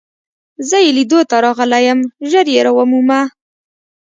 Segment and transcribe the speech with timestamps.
[0.67, 1.99] زه يې لیدو ته راغلی یم،
[2.29, 3.21] ژر يې را ومومه.